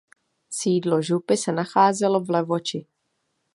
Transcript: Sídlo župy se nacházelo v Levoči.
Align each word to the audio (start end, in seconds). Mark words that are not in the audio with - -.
Sídlo 0.59 1.01
župy 1.01 1.37
se 1.37 1.51
nacházelo 1.51 2.19
v 2.21 2.29
Levoči. 2.29 2.85